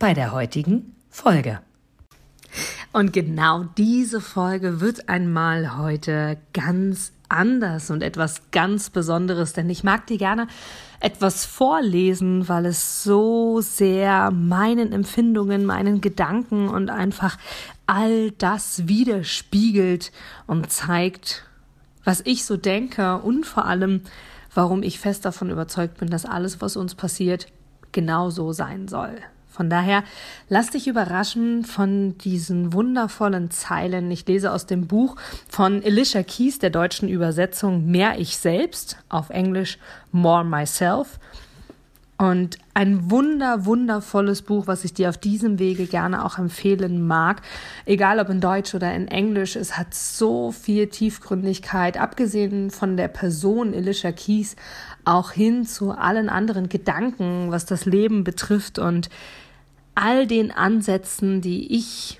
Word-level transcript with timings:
bei 0.00 0.14
der 0.14 0.32
heutigen 0.32 0.96
Folge. 1.10 1.60
Und 2.90 3.12
genau 3.12 3.64
diese 3.76 4.20
Folge 4.20 4.80
wird 4.80 5.08
einmal 5.08 5.76
heute 5.76 6.38
ganz 6.54 7.12
anders 7.28 7.90
und 7.90 8.02
etwas 8.02 8.50
ganz 8.50 8.90
Besonderes, 8.90 9.52
denn 9.52 9.68
ich 9.68 9.84
mag 9.84 10.06
dir 10.06 10.16
gerne 10.16 10.48
etwas 11.00 11.44
vorlesen, 11.44 12.48
weil 12.48 12.64
es 12.66 13.04
so 13.04 13.60
sehr 13.60 14.30
meinen 14.32 14.92
Empfindungen, 14.92 15.66
meinen 15.66 16.00
Gedanken 16.00 16.68
und 16.68 16.88
einfach 16.88 17.36
all 17.86 18.32
das 18.32 18.88
widerspiegelt 18.88 20.12
und 20.46 20.72
zeigt, 20.72 21.44
was 22.04 22.22
ich 22.24 22.46
so 22.46 22.56
denke 22.56 23.18
und 23.18 23.44
vor 23.44 23.66
allem, 23.66 24.00
warum 24.54 24.82
ich 24.82 24.98
fest 24.98 25.26
davon 25.26 25.50
überzeugt 25.50 25.98
bin, 25.98 26.08
dass 26.08 26.24
alles, 26.24 26.62
was 26.62 26.76
uns 26.76 26.94
passiert, 26.94 27.48
genau 27.92 28.30
so 28.30 28.52
sein 28.52 28.88
soll. 28.88 29.18
Von 29.50 29.68
daher 29.68 30.04
lass 30.48 30.70
dich 30.70 30.86
überraschen 30.86 31.64
von 31.64 32.16
diesen 32.18 32.72
wundervollen 32.72 33.50
Zeilen. 33.50 34.10
Ich 34.10 34.26
lese 34.26 34.52
aus 34.52 34.66
dem 34.66 34.86
Buch 34.86 35.16
von 35.48 35.82
Alicia 35.84 36.22
Keys, 36.22 36.60
der 36.60 36.70
deutschen 36.70 37.08
Übersetzung 37.08 37.90
Mehr 37.90 38.18
ich 38.18 38.36
selbst, 38.36 38.96
auf 39.08 39.30
Englisch 39.30 39.78
More 40.12 40.44
Myself. 40.44 41.18
Und 42.20 42.58
ein 42.74 43.10
wunder, 43.10 43.64
wundervolles 43.64 44.42
Buch, 44.42 44.66
was 44.66 44.84
ich 44.84 44.92
dir 44.92 45.08
auf 45.08 45.16
diesem 45.16 45.58
Wege 45.58 45.86
gerne 45.86 46.22
auch 46.22 46.36
empfehlen 46.36 47.06
mag. 47.06 47.40
Egal 47.86 48.20
ob 48.20 48.28
in 48.28 48.42
Deutsch 48.42 48.74
oder 48.74 48.94
in 48.94 49.08
Englisch. 49.08 49.56
Es 49.56 49.78
hat 49.78 49.94
so 49.94 50.52
viel 50.52 50.88
Tiefgründigkeit, 50.88 51.96
abgesehen 51.96 52.70
von 52.70 52.98
der 52.98 53.08
Person 53.08 53.72
Alicia 53.72 54.12
Keys, 54.12 54.56
auch 55.06 55.30
hin 55.30 55.64
zu 55.64 55.92
allen 55.92 56.28
anderen 56.28 56.68
Gedanken, 56.68 57.50
was 57.52 57.64
das 57.64 57.86
Leben 57.86 58.22
betrifft 58.22 58.78
und 58.78 59.08
all 59.94 60.26
den 60.26 60.50
Ansätzen, 60.50 61.40
die 61.40 61.74
ich 61.74 62.19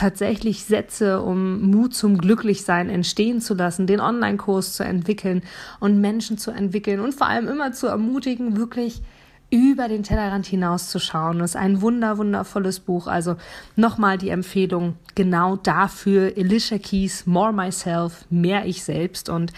tatsächlich 0.00 0.64
setze, 0.64 1.20
um 1.20 1.70
Mut 1.70 1.94
zum 1.94 2.16
Glücklichsein 2.16 2.88
entstehen 2.88 3.42
zu 3.42 3.52
lassen, 3.52 3.86
den 3.86 4.00
Online-Kurs 4.00 4.72
zu 4.72 4.82
entwickeln 4.82 5.42
und 5.78 6.00
Menschen 6.00 6.38
zu 6.38 6.50
entwickeln 6.50 7.00
und 7.00 7.14
vor 7.14 7.26
allem 7.26 7.46
immer 7.48 7.72
zu 7.72 7.86
ermutigen, 7.86 8.56
wirklich 8.56 9.02
über 9.50 9.88
den 9.88 10.02
Tellerrand 10.02 10.46
hinauszuschauen. 10.46 11.40
Das 11.40 11.50
ist 11.50 11.56
ein 11.56 11.82
wunder, 11.82 12.16
wundervolles 12.16 12.80
Buch. 12.80 13.08
Also 13.08 13.36
nochmal 13.76 14.16
die 14.16 14.30
Empfehlung 14.30 14.96
genau 15.14 15.56
dafür. 15.56 16.32
Alicia 16.34 16.78
Keys, 16.78 17.26
More 17.26 17.52
Myself, 17.52 18.24
mehr 18.30 18.64
ich 18.64 18.82
selbst. 18.82 19.28
Und 19.28 19.52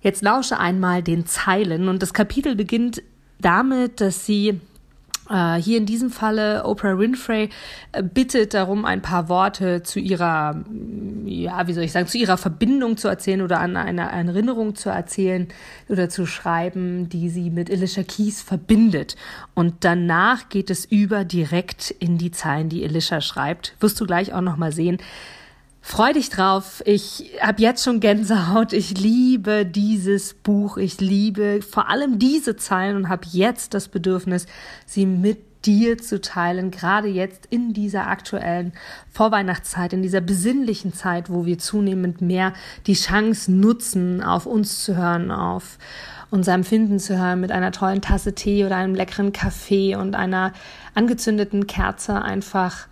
jetzt 0.00 0.22
lausche 0.22 0.58
einmal 0.58 1.04
den 1.04 1.24
Zeilen. 1.26 1.88
Und 1.88 2.02
das 2.02 2.12
Kapitel 2.12 2.56
beginnt 2.56 3.00
damit, 3.38 4.00
dass 4.00 4.26
sie 4.26 4.60
hier 5.60 5.78
in 5.78 5.86
diesem 5.86 6.10
Falle 6.10 6.64
Oprah 6.64 6.98
Winfrey 6.98 7.50
äh, 7.92 8.02
bittet 8.02 8.54
darum, 8.54 8.84
ein 8.84 9.02
paar 9.02 9.28
Worte 9.28 9.82
zu 9.82 10.00
ihrer, 10.00 10.64
ja, 11.24 11.66
wie 11.66 11.72
soll 11.72 11.84
ich 11.84 11.92
sagen, 11.92 12.06
zu 12.06 12.18
ihrer 12.18 12.38
Verbindung 12.38 12.96
zu 12.96 13.08
erzählen 13.08 13.42
oder 13.42 13.60
an 13.60 13.76
eine 13.76 14.10
Erinnerung 14.10 14.74
zu 14.74 14.90
erzählen 14.90 15.48
oder 15.88 16.08
zu 16.08 16.26
schreiben, 16.26 17.08
die 17.08 17.28
sie 17.28 17.50
mit 17.50 17.70
Alicia 17.70 18.02
Keys 18.02 18.42
verbindet. 18.42 19.16
Und 19.54 19.76
danach 19.80 20.48
geht 20.48 20.70
es 20.70 20.84
über 20.84 21.24
direkt 21.24 21.90
in 21.90 22.18
die 22.18 22.30
Zeilen, 22.30 22.68
die 22.68 22.84
Alicia 22.84 23.20
schreibt. 23.20 23.74
Wirst 23.80 24.00
du 24.00 24.06
gleich 24.06 24.32
auch 24.32 24.40
noch 24.40 24.56
mal 24.56 24.72
sehen. 24.72 24.98
Freu 25.90 26.12
dich 26.12 26.28
drauf. 26.28 26.82
Ich 26.84 27.30
habe 27.40 27.62
jetzt 27.62 27.82
schon 27.82 27.98
Gänsehaut. 27.98 28.74
Ich 28.74 28.98
liebe 28.98 29.64
dieses 29.64 30.34
Buch. 30.34 30.76
Ich 30.76 31.00
liebe 31.00 31.62
vor 31.62 31.88
allem 31.88 32.18
diese 32.18 32.56
Zeilen 32.56 32.94
und 32.94 33.08
habe 33.08 33.26
jetzt 33.32 33.72
das 33.72 33.88
Bedürfnis, 33.88 34.44
sie 34.84 35.06
mit 35.06 35.64
dir 35.64 35.96
zu 35.96 36.20
teilen, 36.20 36.70
gerade 36.70 37.08
jetzt 37.08 37.46
in 37.46 37.72
dieser 37.72 38.06
aktuellen 38.06 38.74
Vorweihnachtszeit, 39.10 39.94
in 39.94 40.02
dieser 40.02 40.20
besinnlichen 40.20 40.92
Zeit, 40.92 41.30
wo 41.30 41.46
wir 41.46 41.58
zunehmend 41.58 42.20
mehr 42.20 42.52
die 42.86 42.92
Chance 42.92 43.50
nutzen, 43.50 44.22
auf 44.22 44.44
uns 44.44 44.84
zu 44.84 44.94
hören, 44.94 45.30
auf 45.30 45.78
unser 46.28 46.52
Empfinden 46.52 46.98
zu 46.98 47.18
hören, 47.18 47.40
mit 47.40 47.50
einer 47.50 47.72
tollen 47.72 48.02
Tasse 48.02 48.34
Tee 48.34 48.66
oder 48.66 48.76
einem 48.76 48.94
leckeren 48.94 49.32
Kaffee 49.32 49.96
und 49.96 50.16
einer 50.16 50.52
angezündeten 50.94 51.66
Kerze 51.66 52.20
einfach 52.20 52.88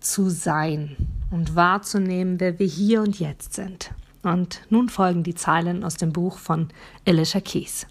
zu 0.00 0.28
sein 0.30 0.96
und 1.30 1.56
wahrzunehmen, 1.56 2.40
wer 2.40 2.58
wir 2.58 2.66
hier 2.66 3.02
und 3.02 3.18
jetzt 3.18 3.54
sind. 3.54 3.92
Und 4.22 4.62
nun 4.68 4.88
folgen 4.88 5.22
die 5.22 5.34
Zeilen 5.34 5.84
aus 5.84 5.94
dem 5.94 6.12
Buch 6.12 6.38
von 6.38 6.68
Elisha 7.04 7.40
Keys. 7.40 7.86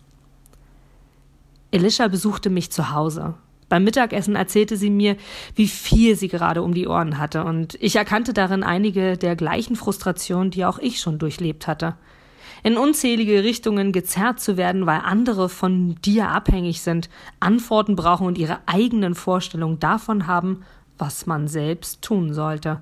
Elisha 1.72 2.08
besuchte 2.08 2.50
mich 2.50 2.72
zu 2.72 2.92
Hause. 2.92 3.36
Beim 3.68 3.84
Mittagessen 3.84 4.36
erzählte 4.36 4.78
sie 4.78 4.90
mir, 4.90 5.16
wie 5.56 5.68
viel 5.68 6.16
sie 6.16 6.28
gerade 6.28 6.64
um 6.64 6.74
die 6.74 6.88
Ohren 6.88 7.20
hatte, 7.20 7.44
und 7.44 7.78
ich 7.80 7.96
erkannte 7.96 8.34
darin 8.34 8.64
einige 8.64 9.16
der 9.16 9.36
gleichen 9.36 9.76
Frustrationen, 9.76 10.50
die 10.50 10.66
auch 10.66 10.80
ich 10.80 11.00
schon 11.00 11.20
durchlebt 11.20 11.68
hatte. 11.68 11.96
In 12.64 12.78
unzählige 12.78 13.44
Richtungen 13.44 13.92
gezerrt 13.92 14.40
zu 14.40 14.58
werden, 14.58 14.86
weil 14.86 15.02
andere 15.06 15.48
von 15.50 15.96
dir 16.02 16.30
abhängig 16.30 16.82
sind, 16.82 17.10
Antworten 17.40 17.96
brauchen 17.96 18.28
und 18.28 18.38
ihre 18.38 18.60
eigenen 18.66 19.16
Vorstellungen 19.16 19.80
davon 19.80 20.28
haben, 20.28 20.64
was 21.00 21.26
man 21.26 21.48
selbst 21.48 22.02
tun 22.02 22.34
sollte. 22.34 22.82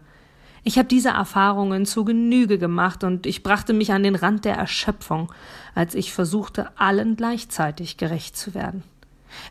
Ich 0.64 0.78
habe 0.78 0.90
diese 0.90 1.10
Erfahrungen 1.10 1.86
zu 1.86 2.04
Genüge 2.04 2.58
gemacht 2.58 3.06
und 3.06 3.26
ich 3.26 3.42
brachte 3.42 3.72
mich 3.72 3.94
an 3.94 4.04
den 4.04 4.16
Rand 4.16 4.44
der 4.44 4.56
Erschöpfung, 4.56 5.32
als 5.76 5.96
ich 5.96 6.12
versuchte, 6.12 6.70
allen 6.78 7.16
gleichzeitig 7.16 7.96
gerecht 7.96 8.36
zu 8.36 8.54
werden. 8.54 8.84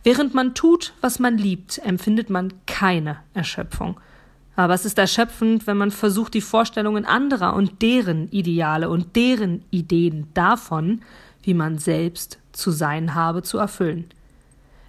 Während 0.02 0.34
man 0.34 0.54
tut, 0.54 0.92
was 1.00 1.18
man 1.18 1.38
liebt, 1.38 1.78
empfindet 1.78 2.28
man 2.28 2.52
keine 2.66 3.18
Erschöpfung. 3.32 3.98
Aber 4.56 4.74
es 4.74 4.84
ist 4.84 4.98
erschöpfend, 4.98 5.66
wenn 5.66 5.76
man 5.76 5.90
versucht, 5.90 6.34
die 6.34 6.40
Vorstellungen 6.40 7.04
anderer 7.04 7.54
und 7.54 7.82
deren 7.82 8.28
Ideale 8.30 8.88
und 8.88 9.16
deren 9.16 9.64
Ideen 9.70 10.28
davon, 10.34 11.02
wie 11.42 11.54
man 11.54 11.78
selbst 11.78 12.38
zu 12.52 12.70
sein 12.70 13.14
habe, 13.14 13.42
zu 13.42 13.58
erfüllen. 13.58 14.06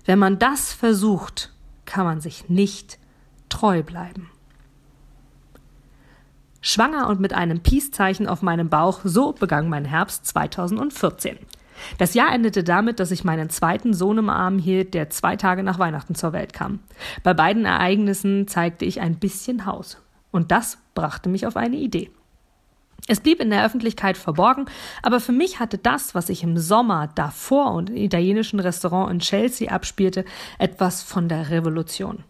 Wenn 0.06 0.20
man 0.20 0.40
das 0.40 0.74
versucht, 0.74 1.54
kann 1.86 2.06
man 2.06 2.22
sich 2.22 2.50
nicht 2.50 2.98
treu 3.50 3.84
bleiben. 3.84 4.30
Schwanger 6.62 7.08
und 7.08 7.20
mit 7.20 7.34
einem 7.34 7.62
Peace-Zeichen 7.62 8.28
auf 8.28 8.42
meinem 8.42 8.70
Bauch, 8.70 9.02
so 9.04 9.32
begann 9.32 9.70
mein 9.70 9.86
Herbst 9.86 10.26
2014. 10.26 11.38
Das 11.98 12.14
Jahr 12.14 12.34
endete 12.34 12.64
damit, 12.64 13.00
dass 13.00 13.12
ich 13.12 13.24
meinen 13.24 13.50
zweiten 13.50 13.94
Sohn 13.94 14.18
im 14.18 14.30
Arm 14.30 14.60
hielt, 14.60 14.94
der 14.94 15.10
zwei 15.10 15.36
Tage 15.36 15.64
nach 15.64 15.80
Weihnachten 15.80 16.16
zur 16.16 16.34
Welt 16.34 16.54
kam. 16.54 16.80
Bei 17.24 17.34
beiden 17.34 17.66
Ereignissen 17.66 18.48
zeigte 18.48 18.86
ich 18.86 19.00
ein 19.00 19.16
bisschen 19.16 19.66
Haus. 19.66 20.02
Und 20.32 20.52
das 20.52 20.78
brachte 20.96 21.30
mich 21.30 21.48
auf 21.48 21.56
eine 21.56 21.78
Idee. 21.78 22.12
Es 23.08 23.22
blieb 23.22 23.40
in 23.40 23.52
der 23.52 23.64
Öffentlichkeit 23.64 24.18
verborgen, 24.18 24.66
aber 25.02 25.20
für 25.20 25.32
mich 25.32 25.60
hatte 25.60 25.78
das, 25.78 26.16
was 26.16 26.28
sich 26.28 26.44
im 26.44 26.58
Sommer 26.58 27.10
davor 27.16 27.74
und 27.74 27.90
im 27.92 27.96
italienischen 27.96 28.60
Restaurant 28.60 29.12
in 29.12 29.20
Chelsea 29.20 29.72
abspielte, 29.72 30.26
etwas 30.58 31.04
von 31.04 31.30
der 31.30 31.50
Revolution. 31.50 32.24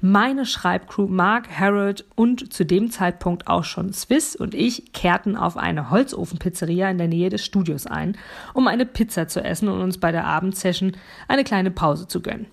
Meine 0.00 0.46
Schreibcrew 0.46 1.06
Mark, 1.06 1.48
Harold 1.50 2.04
und 2.14 2.52
zu 2.52 2.64
dem 2.64 2.90
Zeitpunkt 2.90 3.48
auch 3.48 3.64
schon 3.64 3.92
Swiss 3.92 4.36
und 4.36 4.54
ich 4.54 4.92
kehrten 4.92 5.36
auf 5.36 5.56
eine 5.56 5.90
Holzofenpizzeria 5.90 6.90
in 6.90 6.98
der 6.98 7.08
Nähe 7.08 7.30
des 7.30 7.44
Studios 7.44 7.86
ein, 7.86 8.16
um 8.54 8.68
eine 8.68 8.86
Pizza 8.86 9.28
zu 9.28 9.42
essen 9.42 9.68
und 9.68 9.80
uns 9.80 9.98
bei 9.98 10.12
der 10.12 10.26
Abendsession 10.26 10.92
eine 11.26 11.44
kleine 11.44 11.70
Pause 11.70 12.06
zu 12.06 12.20
gönnen. 12.20 12.46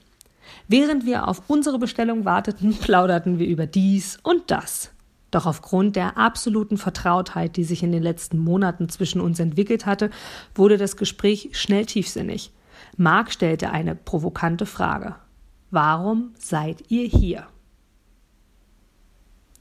Während 0.67 1.05
wir 1.05 1.27
auf 1.27 1.43
unsere 1.47 1.79
Bestellung 1.79 2.25
warteten, 2.25 2.77
plauderten 2.81 3.39
wir 3.39 3.47
über 3.47 3.67
dies 3.67 4.17
und 4.23 4.51
das. 4.51 4.91
Doch 5.31 5.45
aufgrund 5.45 5.95
der 5.95 6.17
absoluten 6.17 6.77
Vertrautheit, 6.77 7.57
die 7.57 7.65
sich 7.65 7.83
in 7.83 7.91
den 7.91 8.03
letzten 8.03 8.37
Monaten 8.37 8.87
zwischen 8.89 9.19
uns 9.19 9.39
entwickelt 9.39 9.85
hatte, 9.85 10.09
wurde 10.53 10.77
das 10.77 10.95
Gespräch 10.95 11.49
schnell 11.51 11.85
tiefsinnig. 11.85 12.51
Mark 12.95 13.31
stellte 13.31 13.71
eine 13.71 13.95
provokante 13.95 14.65
Frage. 14.65 15.15
Warum 15.75 16.31
seid 16.39 16.89
ihr 16.89 17.05
hier? 17.05 17.47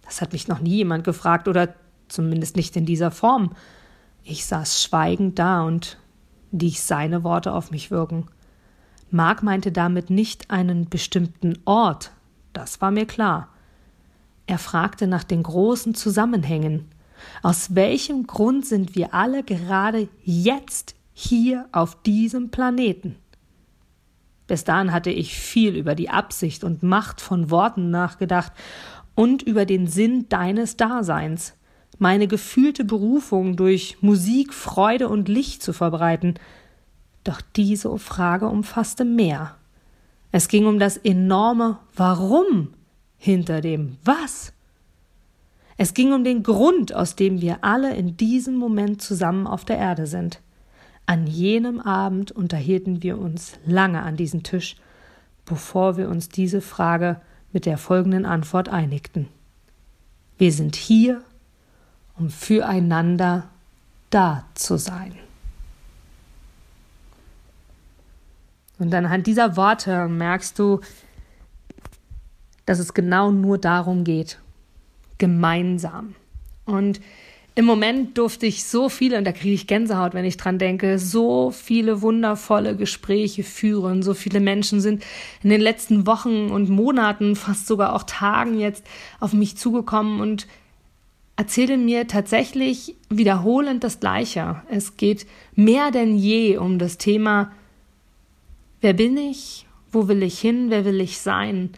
Das 0.02 0.20
hat 0.20 0.32
mich 0.32 0.46
noch 0.46 0.60
nie 0.60 0.76
jemand 0.76 1.02
gefragt 1.02 1.48
oder 1.48 1.74
zumindest 2.06 2.54
nicht 2.54 2.76
in 2.76 2.86
dieser 2.86 3.10
Form. 3.10 3.50
Ich 4.22 4.46
saß 4.46 4.80
schweigend 4.80 5.40
da 5.40 5.64
und 5.64 5.98
ließ 6.52 6.86
seine 6.86 7.24
Worte 7.24 7.52
auf 7.52 7.72
mich 7.72 7.90
wirken. 7.90 8.28
Mark 9.10 9.42
meinte 9.42 9.72
damit 9.72 10.08
nicht 10.08 10.52
einen 10.52 10.88
bestimmten 10.88 11.58
Ort, 11.64 12.12
das 12.52 12.80
war 12.80 12.92
mir 12.92 13.06
klar. 13.06 13.48
Er 14.46 14.58
fragte 14.58 15.08
nach 15.08 15.24
den 15.24 15.42
großen 15.42 15.96
Zusammenhängen. 15.96 16.86
Aus 17.42 17.74
welchem 17.74 18.28
Grund 18.28 18.64
sind 18.64 18.94
wir 18.94 19.14
alle 19.14 19.42
gerade 19.42 20.08
jetzt 20.22 20.94
hier 21.12 21.66
auf 21.72 22.00
diesem 22.04 22.50
Planeten? 22.50 23.16
Bis 24.46 24.64
dahin 24.64 24.92
hatte 24.92 25.10
ich 25.10 25.34
viel 25.34 25.76
über 25.76 25.94
die 25.94 26.10
Absicht 26.10 26.64
und 26.64 26.82
Macht 26.82 27.20
von 27.20 27.50
Worten 27.50 27.90
nachgedacht 27.90 28.52
und 29.14 29.42
über 29.42 29.64
den 29.64 29.86
Sinn 29.86 30.28
deines 30.28 30.76
Daseins, 30.76 31.54
meine 31.98 32.26
gefühlte 32.26 32.84
Berufung 32.84 33.56
durch 33.56 33.98
Musik, 34.00 34.52
Freude 34.52 35.08
und 35.08 35.28
Licht 35.28 35.62
zu 35.62 35.72
verbreiten. 35.72 36.34
Doch 37.22 37.40
diese 37.56 37.96
Frage 37.98 38.48
umfasste 38.48 39.04
mehr. 39.04 39.56
Es 40.32 40.48
ging 40.48 40.66
um 40.66 40.78
das 40.78 40.96
enorme 40.96 41.78
Warum 41.94 42.74
hinter 43.16 43.60
dem 43.60 43.96
Was. 44.04 44.52
Es 45.76 45.94
ging 45.94 46.12
um 46.12 46.24
den 46.24 46.42
Grund, 46.42 46.94
aus 46.94 47.16
dem 47.16 47.40
wir 47.40 47.58
alle 47.62 47.94
in 47.94 48.16
diesem 48.16 48.56
Moment 48.56 49.00
zusammen 49.00 49.46
auf 49.46 49.64
der 49.64 49.78
Erde 49.78 50.06
sind. 50.06 50.40
An 51.06 51.26
jenem 51.26 51.80
Abend 51.80 52.32
unterhielten 52.32 53.02
wir 53.02 53.18
uns 53.18 53.58
lange 53.66 54.02
an 54.02 54.16
diesem 54.16 54.42
Tisch, 54.42 54.76
bevor 55.44 55.96
wir 55.96 56.08
uns 56.08 56.28
diese 56.28 56.60
Frage 56.60 57.20
mit 57.52 57.66
der 57.66 57.78
folgenden 57.78 58.24
Antwort 58.24 58.68
einigten. 58.68 59.28
Wir 60.38 60.52
sind 60.52 60.76
hier, 60.76 61.22
um 62.16 62.30
füreinander 62.30 63.48
da 64.10 64.46
zu 64.54 64.78
sein. 64.78 65.14
Und 68.78 68.92
anhand 68.94 69.26
dieser 69.26 69.56
Worte 69.56 70.08
merkst 70.08 70.58
du, 70.58 70.80
dass 72.66 72.78
es 72.78 72.94
genau 72.94 73.30
nur 73.30 73.58
darum 73.58 74.04
geht, 74.04 74.38
gemeinsam. 75.18 76.14
Und 76.64 77.00
im 77.56 77.66
Moment 77.66 78.18
durfte 78.18 78.46
ich 78.46 78.64
so 78.64 78.88
viele, 78.88 79.16
und 79.16 79.24
da 79.24 79.32
kriege 79.32 79.54
ich 79.54 79.68
Gänsehaut, 79.68 80.12
wenn 80.12 80.24
ich 80.24 80.36
dran 80.36 80.58
denke, 80.58 80.98
so 80.98 81.52
viele 81.52 82.02
wundervolle 82.02 82.76
Gespräche 82.76 83.44
führen. 83.44 84.02
So 84.02 84.12
viele 84.12 84.40
Menschen 84.40 84.80
sind 84.80 85.04
in 85.42 85.50
den 85.50 85.60
letzten 85.60 86.04
Wochen 86.06 86.50
und 86.50 86.68
Monaten, 86.68 87.36
fast 87.36 87.68
sogar 87.68 87.94
auch 87.94 88.02
Tagen 88.02 88.58
jetzt 88.58 88.84
auf 89.20 89.32
mich 89.32 89.56
zugekommen 89.56 90.20
und 90.20 90.48
erzählen 91.36 91.84
mir 91.84 92.08
tatsächlich 92.08 92.96
wiederholend 93.08 93.84
das 93.84 94.00
Gleiche. 94.00 94.62
Es 94.68 94.96
geht 94.96 95.26
mehr 95.54 95.92
denn 95.92 96.16
je 96.16 96.56
um 96.56 96.80
das 96.80 96.98
Thema, 96.98 97.52
wer 98.80 98.94
bin 98.94 99.16
ich? 99.16 99.66
Wo 99.92 100.08
will 100.08 100.24
ich 100.24 100.40
hin? 100.40 100.70
Wer 100.70 100.84
will 100.84 101.00
ich 101.00 101.18
sein? 101.18 101.70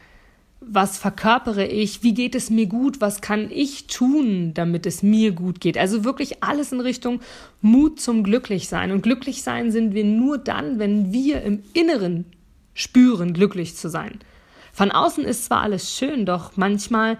Was 0.68 0.98
verkörpere 0.98 1.66
ich, 1.66 2.02
wie 2.02 2.14
geht 2.14 2.34
es 2.34 2.50
mir 2.50 2.66
gut, 2.66 3.00
was 3.00 3.20
kann 3.20 3.50
ich 3.50 3.86
tun, 3.86 4.52
damit 4.54 4.84
es 4.86 5.02
mir 5.02 5.32
gut 5.32 5.60
geht. 5.60 5.78
Also 5.78 6.04
wirklich 6.04 6.42
alles 6.42 6.72
in 6.72 6.80
Richtung 6.80 7.20
Mut 7.60 8.00
zum 8.00 8.24
Glücklichsein. 8.24 8.90
Und 8.90 9.02
Glücklichsein 9.02 9.70
sind 9.70 9.94
wir 9.94 10.04
nur 10.04 10.38
dann, 10.38 10.78
wenn 10.78 11.12
wir 11.12 11.42
im 11.42 11.62
Inneren 11.72 12.24
spüren, 12.74 13.32
glücklich 13.32 13.76
zu 13.76 13.88
sein. 13.88 14.18
Von 14.72 14.90
außen 14.90 15.24
ist 15.24 15.46
zwar 15.46 15.62
alles 15.62 15.96
schön, 15.96 16.26
doch 16.26 16.52
manchmal 16.56 17.16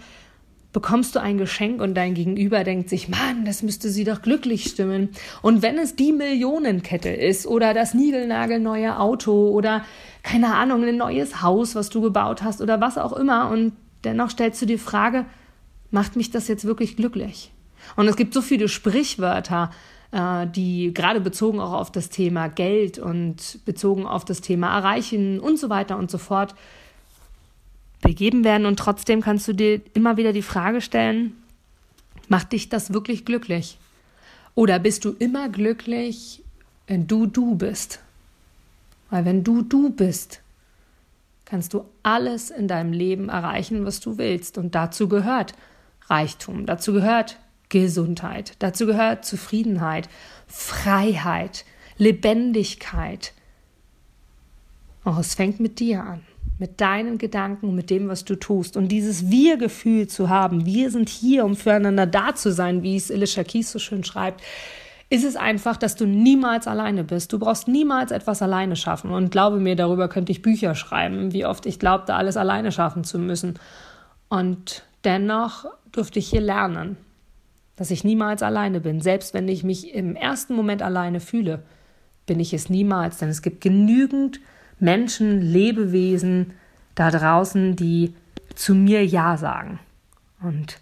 bekommst 0.76 1.16
du 1.16 1.22
ein 1.22 1.38
Geschenk 1.38 1.80
und 1.80 1.94
dein 1.94 2.12
Gegenüber 2.12 2.62
denkt 2.62 2.90
sich, 2.90 3.08
Mann, 3.08 3.46
das 3.46 3.62
müsste 3.62 3.88
sie 3.88 4.04
doch 4.04 4.20
glücklich 4.20 4.64
stimmen. 4.64 5.08
Und 5.40 5.62
wenn 5.62 5.78
es 5.78 5.96
die 5.96 6.12
Millionenkette 6.12 7.08
ist 7.08 7.46
oder 7.46 7.72
das 7.72 7.94
niegelnagelneue 7.94 8.98
Auto 8.98 9.48
oder 9.48 9.86
keine 10.22 10.54
Ahnung, 10.54 10.84
ein 10.84 10.98
neues 10.98 11.40
Haus, 11.40 11.76
was 11.76 11.88
du 11.88 12.02
gebaut 12.02 12.42
hast 12.42 12.60
oder 12.60 12.78
was 12.78 12.98
auch 12.98 13.14
immer. 13.14 13.48
Und 13.48 13.72
dennoch 14.04 14.28
stellst 14.28 14.60
du 14.60 14.66
die 14.66 14.76
Frage, 14.76 15.24
macht 15.90 16.14
mich 16.14 16.30
das 16.30 16.46
jetzt 16.46 16.66
wirklich 16.66 16.94
glücklich? 16.94 17.52
Und 17.96 18.06
es 18.06 18.16
gibt 18.16 18.34
so 18.34 18.42
viele 18.42 18.68
Sprichwörter, 18.68 19.70
äh, 20.12 20.46
die 20.46 20.92
gerade 20.92 21.22
bezogen 21.22 21.58
auch 21.58 21.72
auf 21.72 21.90
das 21.90 22.10
Thema 22.10 22.48
Geld 22.48 22.98
und 22.98 23.64
bezogen 23.64 24.04
auf 24.04 24.26
das 24.26 24.42
Thema 24.42 24.76
Erreichen 24.76 25.40
und 25.40 25.58
so 25.58 25.70
weiter 25.70 25.96
und 25.96 26.10
so 26.10 26.18
fort 26.18 26.54
begeben 28.00 28.44
werden. 28.44 28.66
Und 28.66 28.78
trotzdem 28.78 29.20
kannst 29.20 29.48
du 29.48 29.52
dir 29.52 29.80
immer 29.94 30.16
wieder 30.16 30.32
die 30.32 30.42
Frage 30.42 30.80
stellen, 30.80 31.32
macht 32.28 32.52
dich 32.52 32.68
das 32.68 32.92
wirklich 32.92 33.24
glücklich? 33.24 33.78
Oder 34.54 34.78
bist 34.78 35.04
du 35.04 35.12
immer 35.12 35.48
glücklich, 35.48 36.42
wenn 36.86 37.06
du 37.06 37.26
du 37.26 37.54
bist? 37.56 38.00
Weil 39.10 39.24
wenn 39.24 39.44
du 39.44 39.62
du 39.62 39.90
bist, 39.90 40.40
kannst 41.44 41.74
du 41.74 41.84
alles 42.02 42.50
in 42.50 42.68
deinem 42.68 42.92
Leben 42.92 43.28
erreichen, 43.28 43.84
was 43.84 44.00
du 44.00 44.18
willst. 44.18 44.58
Und 44.58 44.74
dazu 44.74 45.08
gehört 45.08 45.54
Reichtum, 46.08 46.66
dazu 46.66 46.92
gehört 46.92 47.38
Gesundheit, 47.68 48.54
dazu 48.58 48.86
gehört 48.86 49.24
Zufriedenheit, 49.24 50.08
Freiheit, 50.46 51.64
Lebendigkeit. 51.98 53.32
Oh, 55.04 55.16
es 55.18 55.34
fängt 55.34 55.60
mit 55.60 55.78
dir 55.80 56.02
an, 56.02 56.22
mit 56.58 56.80
deinen 56.80 57.18
Gedanken, 57.18 57.74
mit 57.74 57.90
dem, 57.90 58.08
was 58.08 58.24
du 58.24 58.34
tust. 58.34 58.76
Und 58.76 58.88
dieses 58.88 59.30
Wir-Gefühl 59.30 60.06
zu 60.06 60.28
haben, 60.30 60.64
wir 60.64 60.90
sind 60.90 61.08
hier, 61.08 61.44
um 61.44 61.54
füreinander 61.54 62.06
da 62.06 62.34
zu 62.34 62.50
sein, 62.50 62.82
wie 62.82 62.96
es 62.96 63.10
Alicia 63.10 63.44
Keys 63.44 63.72
so 63.72 63.78
schön 63.78 64.04
schreibt, 64.04 64.42
ist 65.08 65.24
es 65.24 65.36
einfach, 65.36 65.76
dass 65.76 65.94
du 65.94 66.06
niemals 66.06 66.66
alleine 66.66 67.04
bist. 67.04 67.32
Du 67.32 67.38
brauchst 67.38 67.68
niemals 67.68 68.10
etwas 68.10 68.42
alleine 68.42 68.74
schaffen. 68.74 69.10
Und 69.10 69.30
glaube 69.30 69.60
mir, 69.60 69.76
darüber 69.76 70.08
könnte 70.08 70.32
ich 70.32 70.42
Bücher 70.42 70.74
schreiben, 70.74 71.32
wie 71.32 71.46
oft 71.46 71.66
ich 71.66 71.78
glaubte, 71.78 72.14
alles 72.14 72.36
alleine 72.36 72.72
schaffen 72.72 73.04
zu 73.04 73.18
müssen. 73.18 73.58
Und 74.28 74.82
dennoch 75.04 75.66
durfte 75.92 76.18
ich 76.18 76.28
hier 76.28 76.40
lernen, 76.40 76.96
dass 77.76 77.90
ich 77.90 78.02
niemals 78.02 78.42
alleine 78.42 78.80
bin. 78.80 79.00
Selbst 79.00 79.32
wenn 79.34 79.46
ich 79.46 79.62
mich 79.62 79.94
im 79.94 80.16
ersten 80.16 80.54
Moment 80.54 80.82
alleine 80.82 81.20
fühle, 81.20 81.62
bin 82.24 82.40
ich 82.40 82.52
es 82.52 82.68
niemals. 82.68 83.18
Denn 83.18 83.28
es 83.28 83.42
gibt 83.42 83.60
genügend 83.60 84.40
Menschen, 84.78 85.40
Lebewesen 85.40 86.52
da 86.94 87.10
draußen, 87.10 87.76
die 87.76 88.14
zu 88.54 88.74
mir 88.74 89.04
Ja 89.04 89.36
sagen. 89.36 89.78
Und 90.40 90.78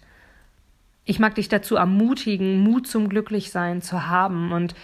ich 1.05 1.19
mag 1.19 1.35
dich 1.35 1.49
dazu 1.49 1.75
ermutigen, 1.75 2.59
Mut 2.59 2.87
zum 2.87 3.09
Glücklichsein 3.09 3.81
zu 3.81 4.07
haben 4.07 4.51
und 4.51 4.75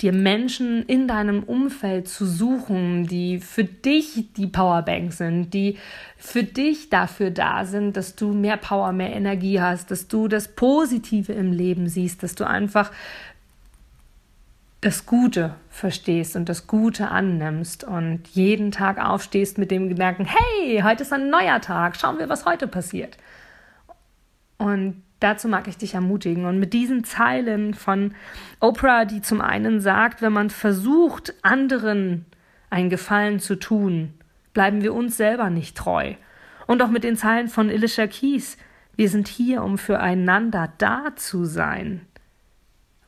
dir 0.00 0.12
Menschen 0.12 0.82
in 0.84 1.08
deinem 1.08 1.42
Umfeld 1.42 2.06
zu 2.08 2.26
suchen, 2.26 3.06
die 3.06 3.38
für 3.38 3.64
dich 3.64 4.32
die 4.36 4.46
Powerbank 4.46 5.12
sind, 5.12 5.54
die 5.54 5.78
für 6.18 6.42
dich 6.42 6.90
dafür 6.90 7.30
da 7.30 7.64
sind, 7.64 7.96
dass 7.96 8.14
du 8.14 8.32
mehr 8.32 8.58
Power, 8.58 8.92
mehr 8.92 9.14
Energie 9.14 9.60
hast, 9.60 9.90
dass 9.90 10.06
du 10.06 10.28
das 10.28 10.48
Positive 10.48 11.32
im 11.32 11.52
Leben 11.52 11.88
siehst, 11.88 12.22
dass 12.22 12.34
du 12.34 12.46
einfach 12.46 12.92
das 14.86 15.04
Gute 15.04 15.56
verstehst 15.68 16.36
und 16.36 16.48
das 16.48 16.68
Gute 16.68 17.08
annimmst 17.08 17.82
und 17.82 18.20
jeden 18.28 18.70
Tag 18.70 19.04
aufstehst 19.04 19.58
mit 19.58 19.72
dem 19.72 19.88
Gedanken, 19.88 20.26
hey, 20.26 20.80
heute 20.84 21.02
ist 21.02 21.12
ein 21.12 21.28
neuer 21.28 21.60
Tag, 21.60 21.96
schauen 21.96 22.20
wir, 22.20 22.28
was 22.28 22.46
heute 22.46 22.68
passiert. 22.68 23.16
Und 24.58 25.02
dazu 25.18 25.48
mag 25.48 25.66
ich 25.66 25.76
dich 25.76 25.94
ermutigen. 25.94 26.44
Und 26.44 26.60
mit 26.60 26.72
diesen 26.72 27.02
Zeilen 27.02 27.74
von 27.74 28.14
Oprah, 28.60 29.06
die 29.06 29.22
zum 29.22 29.40
einen 29.40 29.80
sagt, 29.80 30.22
wenn 30.22 30.32
man 30.32 30.50
versucht, 30.50 31.34
anderen 31.42 32.24
einen 32.70 32.88
Gefallen 32.88 33.40
zu 33.40 33.56
tun, 33.56 34.14
bleiben 34.54 34.82
wir 34.82 34.94
uns 34.94 35.16
selber 35.16 35.50
nicht 35.50 35.76
treu. 35.76 36.14
Und 36.68 36.80
auch 36.80 36.90
mit 36.90 37.02
den 37.02 37.16
Zeilen 37.16 37.48
von 37.48 37.70
Alicia 37.70 38.06
Keys, 38.06 38.56
wir 38.94 39.08
sind 39.08 39.26
hier, 39.26 39.64
um 39.64 39.78
füreinander 39.78 40.72
da 40.78 41.16
zu 41.16 41.44
sein. 41.44 42.02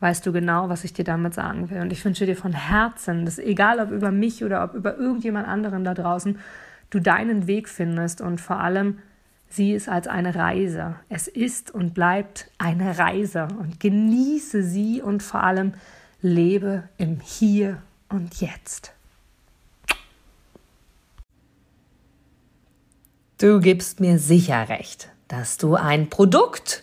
Weißt 0.00 0.24
du 0.24 0.32
genau, 0.32 0.68
was 0.68 0.84
ich 0.84 0.92
dir 0.92 1.04
damit 1.04 1.34
sagen 1.34 1.70
will. 1.70 1.80
Und 1.80 1.92
ich 1.92 2.04
wünsche 2.04 2.26
dir 2.26 2.36
von 2.36 2.52
Herzen, 2.52 3.24
dass 3.24 3.38
egal 3.38 3.80
ob 3.80 3.90
über 3.90 4.12
mich 4.12 4.44
oder 4.44 4.62
ob 4.62 4.74
über 4.74 4.96
irgendjemand 4.96 5.48
anderen 5.48 5.82
da 5.84 5.94
draußen, 5.94 6.38
du 6.90 7.00
deinen 7.00 7.46
Weg 7.46 7.68
findest 7.68 8.20
und 8.20 8.40
vor 8.40 8.60
allem 8.60 8.98
Sieh 9.50 9.74
es 9.74 9.88
als 9.88 10.06
eine 10.06 10.34
Reise. 10.34 10.96
Es 11.08 11.26
ist 11.26 11.70
und 11.70 11.94
bleibt 11.94 12.50
eine 12.58 12.98
Reise 12.98 13.48
und 13.58 13.80
genieße 13.80 14.62
sie 14.62 15.00
und 15.00 15.22
vor 15.22 15.42
allem 15.42 15.74
lebe 16.20 16.84
im 16.98 17.20
Hier 17.20 17.82
und 18.10 18.40
Jetzt. 18.40 18.92
Du 23.38 23.60
gibst 23.60 24.00
mir 24.00 24.18
sicher 24.18 24.68
recht, 24.68 25.08
dass 25.28 25.56
du 25.56 25.76
ein 25.76 26.10
Produkt 26.10 26.82